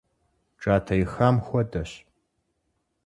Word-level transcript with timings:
Джатэ 0.59 0.95
ихам 1.03 1.35
хуэдэщ. 1.45 1.91